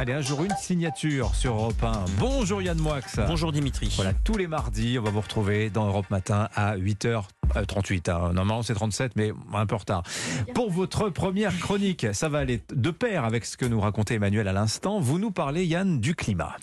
Allez, 0.00 0.14
un 0.14 0.22
jour, 0.22 0.42
une 0.42 0.54
signature 0.58 1.34
sur 1.34 1.52
Europe 1.52 1.82
1. 1.82 2.06
Bonjour 2.18 2.62
Yann 2.62 2.78
Moix. 2.78 3.00
Bonjour 3.26 3.52
Dimitri. 3.52 3.92
Voilà, 3.96 4.14
tous 4.14 4.38
les 4.38 4.46
mardis, 4.46 4.98
on 4.98 5.02
va 5.02 5.10
vous 5.10 5.20
retrouver 5.20 5.68
dans 5.68 5.86
Europe 5.86 6.08
Matin 6.08 6.48
à 6.54 6.78
8h38. 6.78 8.10
Hein. 8.10 8.32
Normalement, 8.32 8.62
c'est 8.62 8.72
37, 8.72 9.12
mais 9.16 9.30
un 9.52 9.66
peu 9.66 9.74
en 9.74 9.78
retard. 9.78 10.02
Pour 10.54 10.70
votre 10.70 11.10
première 11.10 11.54
chronique, 11.58 12.06
ça 12.14 12.30
va 12.30 12.38
aller 12.38 12.62
de 12.74 12.90
pair 12.90 13.26
avec 13.26 13.44
ce 13.44 13.58
que 13.58 13.66
nous 13.66 13.78
racontait 13.78 14.14
Emmanuel 14.14 14.48
à 14.48 14.54
l'instant. 14.54 15.00
Vous 15.00 15.18
nous 15.18 15.32
parlez, 15.32 15.66
Yann, 15.66 16.00
du 16.00 16.14
climat. 16.14 16.56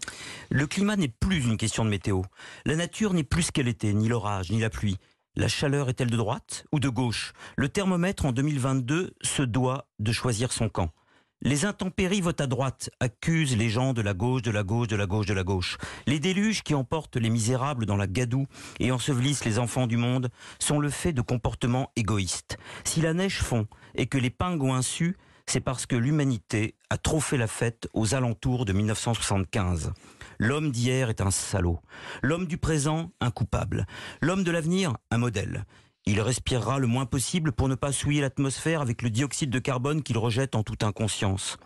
Le 0.49 0.65
climat 0.65 0.95
n'est 0.95 1.07
plus 1.07 1.45
une 1.45 1.57
question 1.57 1.85
de 1.85 1.91
météo. 1.91 2.23
La 2.65 2.75
nature 2.75 3.13
n'est 3.13 3.21
plus 3.21 3.43
ce 3.43 3.51
qu'elle 3.51 3.67
était, 3.67 3.93
ni 3.93 4.07
l'orage, 4.07 4.49
ni 4.49 4.61
la 4.61 4.71
pluie. 4.71 4.97
La 5.35 5.47
chaleur 5.47 5.89
est-elle 5.89 6.09
de 6.09 6.17
droite 6.17 6.65
ou 6.71 6.79
de 6.79 6.89
gauche? 6.89 7.33
Le 7.55 7.69
thermomètre 7.69 8.25
en 8.25 8.31
2022 8.31 9.13
se 9.21 9.43
doit 9.43 9.85
de 9.99 10.11
choisir 10.11 10.51
son 10.51 10.69
camp. 10.69 10.89
Les 11.41 11.65
intempéries 11.65 12.21
votent 12.21 12.41
à 12.41 12.47
droite, 12.47 12.89
accusent 12.99 13.55
les 13.55 13.69
gens 13.69 13.93
de 13.93 14.01
la 14.01 14.15
gauche, 14.15 14.41
de 14.41 14.49
la 14.49 14.63
gauche, 14.63 14.87
de 14.87 14.95
la 14.95 15.05
gauche, 15.05 15.27
de 15.27 15.35
la 15.35 15.43
gauche. 15.43 15.77
Les 16.07 16.19
déluges 16.19 16.63
qui 16.63 16.73
emportent 16.73 17.15
les 17.15 17.29
misérables 17.29 17.85
dans 17.85 17.95
la 17.95 18.07
gadoue 18.07 18.47
et 18.79 18.91
ensevelissent 18.91 19.45
les 19.45 19.59
enfants 19.59 19.85
du 19.85 19.97
monde 19.97 20.29
sont 20.57 20.79
le 20.79 20.89
fait 20.89 21.13
de 21.13 21.21
comportements 21.21 21.91
égoïstes. 21.95 22.57
Si 22.85 23.01
la 23.01 23.13
neige 23.13 23.43
fond 23.43 23.67
et 23.93 24.07
que 24.07 24.17
les 24.17 24.31
pingouins 24.31 24.81
suent, 24.81 25.15
c'est 25.45 25.61
parce 25.61 25.85
que 25.85 25.95
l'humanité 25.95 26.75
a 26.89 26.97
trop 26.97 27.19
fait 27.19 27.37
la 27.37 27.47
fête 27.47 27.87
aux 27.93 28.15
alentours 28.15 28.65
de 28.65 28.73
1975. 28.73 29.93
L'homme 30.39 30.71
d'hier 30.71 31.09
est 31.09 31.21
un 31.21 31.31
salaud. 31.31 31.79
L'homme 32.23 32.47
du 32.47 32.57
présent, 32.57 33.11
un 33.21 33.31
coupable. 33.31 33.85
L'homme 34.21 34.43
de 34.43 34.51
l'avenir, 34.51 34.97
un 35.11 35.19
modèle. 35.19 35.65
Il 36.09 36.21
respirera 36.21 36.79
le 36.79 36.87
moins 36.87 37.05
possible 37.05 37.51
pour 37.51 37.67
ne 37.67 37.75
pas 37.75 37.91
souiller 37.91 38.21
l'atmosphère 38.21 38.79
avec 38.79 39.01
le 39.01 39.09
dioxyde 39.09 39.49
de 39.49 39.59
carbone 39.59 40.01
qu'il 40.01 40.17
rejette 40.17 40.55
en 40.55 40.63
toute 40.63 40.83
inconscience. 40.83 41.57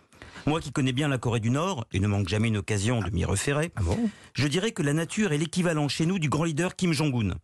Moi 0.44 0.60
qui 0.60 0.72
connais 0.72 0.92
bien 0.92 1.06
la 1.06 1.18
Corée 1.18 1.38
du 1.38 1.50
Nord, 1.50 1.86
et 1.92 2.00
ne 2.00 2.08
manque 2.08 2.28
jamais 2.28 2.48
une 2.48 2.56
occasion 2.56 3.00
de 3.00 3.10
m'y 3.10 3.24
référer, 3.24 3.70
Ah 3.76 3.82
bon 3.82 4.10
je 4.34 4.48
dirais 4.48 4.72
que 4.72 4.82
la 4.82 4.94
nature 4.94 5.32
est 5.32 5.38
l'équivalent 5.38 5.88
chez 5.88 6.06
nous 6.06 6.18
du 6.18 6.28
grand 6.30 6.44
leader 6.44 6.74
Kim 6.74 6.92
Jong-un. 6.92 7.34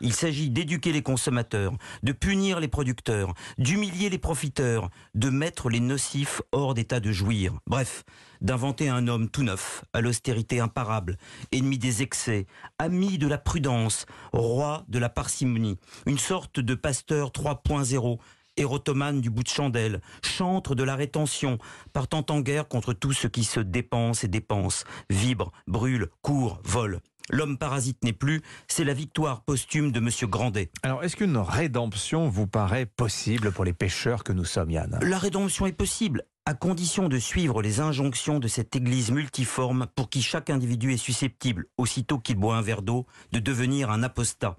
Il 0.00 0.14
s'agit 0.14 0.48
d'éduquer 0.48 0.92
les 0.92 1.02
consommateurs, 1.02 1.74
de 2.02 2.12
punir 2.12 2.58
les 2.58 2.68
producteurs, 2.68 3.34
d'humilier 3.58 4.08
les 4.08 4.18
profiteurs, 4.18 4.88
de 5.14 5.28
mettre 5.28 5.68
les 5.68 5.80
nocifs 5.80 6.40
hors 6.52 6.72
d'état 6.72 7.00
de 7.00 7.12
jouir. 7.12 7.52
Bref, 7.66 8.02
d'inventer 8.40 8.88
un 8.88 9.08
homme 9.08 9.28
tout 9.28 9.42
neuf, 9.42 9.84
à 9.92 10.00
l'austérité 10.00 10.58
imparable, 10.58 11.18
ennemi 11.52 11.78
des 11.78 12.02
excès, 12.02 12.46
ami 12.78 13.18
de 13.18 13.28
la 13.28 13.38
prudence, 13.38 14.06
roi 14.32 14.84
de 14.88 14.98
la 14.98 15.10
parcimonie, 15.10 15.76
une 16.06 16.18
sorte 16.18 16.60
de 16.60 16.74
pasteur 16.74 17.30
3.0, 17.30 18.18
érotomane 18.58 19.20
du 19.20 19.30
bout 19.30 19.42
de 19.42 19.48
chandelle, 19.48 20.00
chantre 20.22 20.74
de 20.74 20.82
la 20.82 20.96
rétention, 20.96 21.58
partant 21.92 22.24
en 22.30 22.40
guerre 22.40 22.68
contre 22.68 22.92
tout 22.92 23.12
ce 23.12 23.26
qui 23.26 23.44
se 23.44 23.60
dépense 23.60 24.24
et 24.24 24.28
dépense, 24.28 24.84
vibre, 25.10 25.52
brûle, 25.66 26.08
court, 26.22 26.60
vole. 26.64 27.00
L'homme 27.30 27.58
parasite 27.58 28.02
n'est 28.04 28.14
plus, 28.14 28.40
c'est 28.68 28.84
la 28.84 28.94
victoire 28.94 29.42
posthume 29.42 29.92
de 29.92 30.00
Monsieur 30.00 30.26
Grandet. 30.26 30.70
Alors, 30.82 31.04
est-ce 31.04 31.14
qu'une 31.14 31.36
rédemption 31.36 32.28
vous 32.28 32.46
paraît 32.46 32.86
possible 32.86 33.52
pour 33.52 33.64
les 33.64 33.74
pêcheurs 33.74 34.24
que 34.24 34.32
nous 34.32 34.46
sommes, 34.46 34.70
Yann? 34.70 34.98
La 35.02 35.18
rédemption 35.18 35.66
est 35.66 35.72
possible, 35.72 36.24
à 36.46 36.54
condition 36.54 37.10
de 37.10 37.18
suivre 37.18 37.60
les 37.60 37.80
injonctions 37.80 38.38
de 38.38 38.48
cette 38.48 38.74
Église 38.74 39.10
multiforme 39.10 39.86
pour 39.94 40.08
qui 40.08 40.22
chaque 40.22 40.48
individu 40.48 40.94
est 40.94 40.96
susceptible, 40.96 41.66
aussitôt 41.76 42.18
qu'il 42.18 42.36
boit 42.36 42.56
un 42.56 42.62
verre 42.62 42.80
d'eau, 42.80 43.04
de 43.32 43.40
devenir 43.40 43.90
un 43.90 44.02
apostat. 44.02 44.56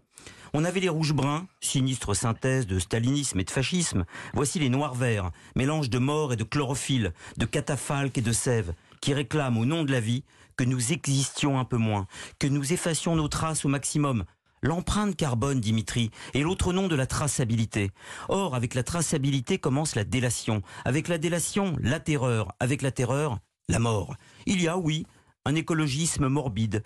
On 0.54 0.66
avait 0.66 0.80
les 0.80 0.90
rouges 0.90 1.14
bruns, 1.14 1.48
sinistre 1.62 2.16
synthèse 2.16 2.66
de 2.66 2.80
stalinisme 2.80 3.40
et 3.40 3.44
de 3.44 3.52
fascisme. 3.52 4.06
Voici 4.34 4.60
les 4.60 4.70
noirs 4.70 4.96
verts, 4.96 5.32
mélange 5.56 5.90
de 5.90 6.00
mort 6.00 6.34
et 6.34 6.36
de 6.36 6.44
chlorophylle, 6.44 7.14
de 7.38 7.46
catafalque 7.46 8.18
et 8.18 8.22
de 8.22 8.32
sève, 8.32 8.74
qui 9.00 9.14
réclament 9.14 9.58
au 9.58 9.66
nom 9.66 9.84
de 9.84 9.92
la 9.92 10.00
vie 10.00 10.24
que 10.58 10.64
nous 10.64 10.92
existions 10.92 11.60
un 11.60 11.66
peu 11.66 11.78
moins, 11.78 12.08
que 12.40 12.48
nous 12.48 12.74
effacions 12.74 13.16
nos 13.16 13.28
traces 13.28 13.64
au 13.64 13.70
maximum. 13.70 14.26
L'empreinte 14.62 15.16
carbone, 15.16 15.62
Dimitri, 15.62 16.12
est 16.34 16.42
l'autre 16.42 16.74
nom 16.74 16.88
de 16.88 16.96
la 16.96 17.06
traçabilité. 17.06 17.92
Or, 18.28 18.56
avec 18.56 18.74
la 18.74 18.84
traçabilité 18.84 19.58
commence 19.58 19.96
la 19.96 20.04
délation. 20.04 20.64
Avec 20.84 21.08
la 21.08 21.18
délation, 21.18 21.78
la 21.80 22.00
terreur. 22.02 22.52
Avec 22.60 22.82
la 22.82 22.92
terreur, 22.92 23.38
la 23.70 23.80
mort. 23.80 24.16
Il 24.48 24.62
y 24.62 24.68
a, 24.68 24.78
oui, 24.78 25.06
un 25.46 25.56
écologisme 25.56 26.28
morbide, 26.28 26.84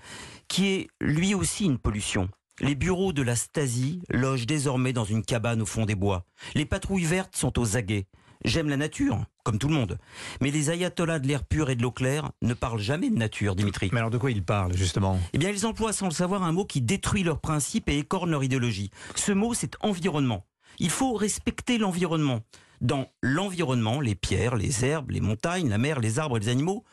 qui 0.48 0.68
est 0.68 0.88
lui 1.02 1.34
aussi 1.34 1.66
une 1.66 1.80
pollution. 1.80 2.30
Les 2.64 2.76
bureaux 2.76 3.12
de 3.12 3.22
la 3.22 3.36
Stasi 3.36 4.02
logent 4.10 4.46
désormais 4.46 4.94
dans 4.94 5.04
une 5.04 5.22
cabane 5.22 5.62
au 5.62 5.66
fond 5.66 5.86
des 5.86 5.96
bois. 5.96 6.26
Les 6.56 6.66
patrouilles 6.66 7.04
vertes 7.04 7.36
sont 7.36 7.60
aux 7.60 7.76
aguets. 7.76 8.08
J'aime 8.46 8.70
la 8.70 8.78
nature, 8.78 9.26
comme 9.44 9.60
tout 9.60 9.68
le 9.68 9.74
monde. 9.74 9.98
Mais 10.40 10.50
les 10.50 10.70
ayatollahs 10.70 11.20
de 11.20 11.28
l'air 11.28 11.44
pur 11.44 11.70
et 11.70 11.76
de 11.76 11.82
l'eau 11.82 11.92
claire 11.92 12.32
ne 12.42 12.54
parlent 12.54 12.80
jamais 12.80 13.10
de 13.10 13.18
nature, 13.18 13.58
Dimitri. 13.58 13.90
Mais 13.92 14.00
alors, 14.00 14.12
de 14.12 14.18
quoi 14.18 14.32
il 14.32 14.46
parle, 14.46 14.78
justement? 14.78 15.20
Eh 15.34 15.40
bien, 15.40 15.50
ils 15.50 15.66
emploient 15.66 15.92
sans 15.92 16.06
le 16.06 16.14
savoir 16.14 16.44
un 16.44 16.54
mot 16.54 16.64
qui 16.64 16.80
détruit 16.80 17.24
leurs 17.24 17.42
principes 17.42 17.90
et 17.90 18.00
écorne 18.00 18.32
leur 18.32 18.46
idéologie. 18.46 18.92
Ce 19.16 19.34
mot, 19.34 19.54
c'est 19.54 19.76
environnement. 19.82 20.46
Il 20.80 20.90
faut 20.90 21.16
respecter 21.16 21.78
l'environnement. 21.78 22.40
Dans 22.80 23.08
l'environnement, 23.22 24.00
les 24.00 24.16
pierres, 24.16 24.56
les 24.56 24.86
herbes, 24.86 25.12
les 25.12 25.22
montagnes, 25.22 25.68
la 25.68 25.78
mer, 25.78 26.00
les 26.00 26.18
arbres 26.18 26.38
et 26.38 26.40
les 26.40 26.50
animaux 26.50 26.86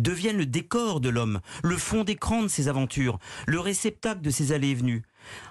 deviennent 0.00 0.38
le 0.38 0.46
décor 0.46 1.00
de 1.00 1.08
l'homme, 1.08 1.40
le 1.62 1.76
fond 1.76 2.04
d'écran 2.04 2.42
de 2.42 2.48
ses 2.48 2.68
aventures, 2.68 3.18
le 3.46 3.60
réceptacle 3.60 4.20
de 4.20 4.30
ses 4.30 4.52
allées 4.52 4.70
et 4.70 4.74
venues. 4.74 5.02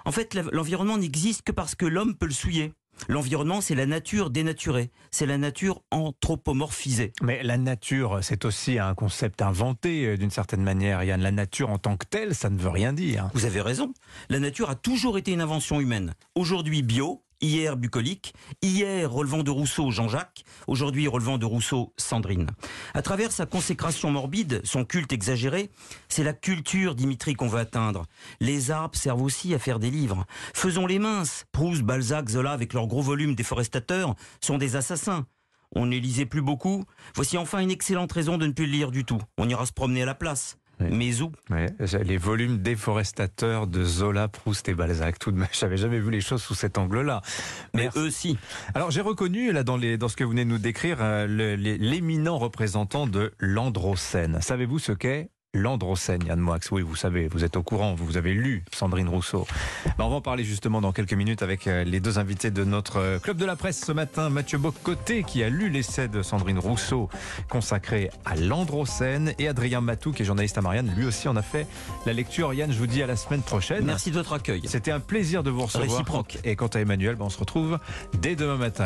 En 0.04 0.12
fait, 0.12 0.34
l'environnement 0.52 0.98
n'existe 0.98 1.42
que 1.42 1.52
parce 1.52 1.74
que 1.74 1.86
l'homme 1.86 2.16
peut 2.16 2.26
le 2.26 2.32
souiller. 2.32 2.72
L'environnement, 3.06 3.60
c'est 3.60 3.76
la 3.76 3.86
nature 3.86 4.30
dénaturée, 4.30 4.90
c'est 5.10 5.26
la 5.26 5.38
nature 5.38 5.82
anthropomorphisée. 5.90 7.12
Mais 7.22 7.42
la 7.44 7.56
nature, 7.56 8.18
c'est 8.22 8.44
aussi 8.44 8.78
un 8.78 8.94
concept 8.94 9.40
inventé 9.40 10.04
euh, 10.04 10.16
d'une 10.16 10.30
certaine 10.30 10.62
manière, 10.62 11.02
Yann. 11.04 11.20
La 11.20 11.30
nature 11.30 11.70
en 11.70 11.78
tant 11.78 11.96
que 11.96 12.06
telle, 12.06 12.34
ça 12.34 12.50
ne 12.50 12.58
veut 12.58 12.68
rien 12.68 12.92
dire. 12.92 13.30
Vous 13.34 13.44
avez 13.44 13.60
raison, 13.60 13.94
la 14.28 14.40
nature 14.40 14.68
a 14.70 14.74
toujours 14.74 15.16
été 15.16 15.32
une 15.32 15.40
invention 15.40 15.80
humaine. 15.80 16.14
Aujourd'hui 16.34 16.82
bio, 16.82 17.22
hier 17.40 17.76
bucolique, 17.76 18.34
hier 18.62 19.10
relevant 19.10 19.42
de 19.42 19.50
Rousseau 19.50 19.90
Jean-Jacques, 19.90 20.44
aujourd'hui 20.66 21.08
relevant 21.08 21.38
de 21.38 21.46
Rousseau 21.46 21.92
Sandrine. 21.96 22.48
À 22.94 23.02
travers 23.02 23.32
sa 23.32 23.46
consécration 23.46 24.10
morbide, 24.10 24.60
son 24.64 24.84
culte 24.84 25.12
exagéré, 25.12 25.70
c'est 26.08 26.24
la 26.24 26.32
culture 26.32 26.94
Dimitri 26.94 27.34
qu'on 27.34 27.48
veut 27.48 27.60
atteindre. 27.60 28.06
Les 28.40 28.70
arbres 28.70 28.96
servent 28.98 29.22
aussi 29.22 29.54
à 29.54 29.58
faire 29.58 29.78
des 29.78 29.90
livres. 29.90 30.26
Faisons-les 30.54 30.98
minces. 30.98 31.44
Proust, 31.52 31.82
Balzac, 31.82 32.28
Zola 32.28 32.52
avec 32.52 32.72
leurs 32.72 32.86
gros 32.86 33.02
volumes 33.02 33.34
déforestateurs 33.34 34.14
sont 34.40 34.58
des 34.58 34.76
assassins. 34.76 35.26
On 35.74 35.86
ne 35.86 35.90
les 35.90 36.00
lisait 36.00 36.26
plus 36.26 36.42
beaucoup. 36.42 36.84
Voici 37.14 37.36
enfin 37.36 37.60
une 37.60 37.70
excellente 37.70 38.12
raison 38.12 38.38
de 38.38 38.46
ne 38.46 38.52
plus 38.52 38.66
le 38.66 38.72
lire 38.72 38.90
du 38.90 39.04
tout. 39.04 39.20
On 39.36 39.48
ira 39.48 39.66
se 39.66 39.72
promener 39.72 40.02
à 40.02 40.06
la 40.06 40.14
place. 40.14 40.58
Oui. 40.80 40.86
Mais 40.90 41.20
où 41.22 41.32
les 42.02 42.16
volumes 42.16 42.58
déforestateurs 42.58 43.66
de 43.66 43.84
Zola, 43.84 44.28
Proust 44.28 44.68
et 44.68 44.74
Balzac. 44.74 45.18
Tout 45.18 45.32
de 45.32 45.38
même, 45.38 45.48
j'avais 45.52 45.76
jamais 45.76 45.98
vu 45.98 46.10
les 46.10 46.20
choses 46.20 46.42
sous 46.42 46.54
cet 46.54 46.78
angle-là. 46.78 47.22
Mais 47.74 47.84
Merci. 47.84 47.98
eux 47.98 48.10
si. 48.10 48.38
Alors 48.74 48.90
j'ai 48.90 49.00
reconnu 49.00 49.52
là 49.52 49.64
dans, 49.64 49.76
les, 49.76 49.98
dans 49.98 50.08
ce 50.08 50.16
que 50.16 50.24
vous 50.24 50.30
venez 50.30 50.44
de 50.44 50.50
nous 50.50 50.58
décrire 50.58 50.98
euh, 51.00 51.26
l'éminent 51.56 52.38
représentant 52.38 53.06
de 53.06 53.32
l'androcène. 53.38 54.38
Savez-vous 54.40 54.78
ce 54.78 54.92
qu'est 54.92 55.30
l'androcène, 55.54 56.22
Yann 56.26 56.38
Moix 56.38 56.58
Oui, 56.70 56.82
vous 56.82 56.94
savez, 56.94 57.26
vous 57.26 57.42
êtes 57.42 57.56
au 57.56 57.62
courant, 57.62 57.94
vous 57.94 58.18
avez 58.18 58.34
lu 58.34 58.64
Sandrine 58.70 59.08
Rousseau. 59.08 59.46
Ben, 59.96 60.04
on 60.04 60.10
va 60.10 60.16
en 60.16 60.20
parler 60.20 60.44
justement 60.44 60.82
dans 60.82 60.92
quelques 60.92 61.14
minutes 61.14 61.42
avec 61.42 61.66
euh, 61.66 61.84
les 61.84 62.00
deux 62.00 62.18
invités 62.18 62.50
de 62.50 62.64
notre 62.64 62.98
euh, 62.98 63.18
club 63.18 63.38
de 63.38 63.46
la 63.46 63.56
presse 63.56 63.82
ce 63.82 63.92
matin, 63.92 64.28
Mathieu 64.28 64.58
Bocoté 64.58 65.22
qui 65.22 65.42
a 65.42 65.48
lu 65.48 65.70
l'essai 65.70 66.06
de 66.08 66.20
Sandrine 66.20 66.58
Rousseau 66.58 67.08
consacré 67.48 68.10
à 68.26 68.36
l'androcène 68.36 69.32
et 69.38 69.48
Adrien 69.48 69.80
Matou 69.80 70.12
qui 70.12 70.22
est 70.22 70.26
journaliste 70.26 70.58
à 70.58 70.60
Marianne, 70.60 70.92
lui 70.94 71.06
aussi 71.06 71.28
en 71.28 71.36
a 71.36 71.42
fait 71.42 71.66
la 72.04 72.12
lecture. 72.12 72.52
Yann, 72.52 72.70
je 72.70 72.78
vous 72.78 72.86
dis 72.86 73.02
à 73.02 73.06
la 73.06 73.16
semaine 73.16 73.42
prochaine. 73.42 73.86
Merci 73.86 74.10
de 74.10 74.16
votre 74.16 74.34
accueil. 74.34 74.60
C'était 74.66 74.92
un 74.92 75.00
plaisir 75.00 75.42
de 75.42 75.50
vous 75.50 75.62
recevoir. 75.62 75.88
Réciproque. 75.88 76.38
Et 76.44 76.56
quant 76.56 76.66
à 76.66 76.80
Emmanuel, 76.80 77.16
ben, 77.16 77.24
on 77.24 77.30
se 77.30 77.38
retrouve 77.38 77.78
dès 78.20 78.36
demain 78.36 78.56
matin. 78.56 78.68